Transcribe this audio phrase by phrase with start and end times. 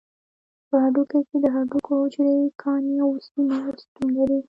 [0.67, 4.37] په هډوکي کې د هډوکو حجرې، کاني او عضوي مواد شتون لري.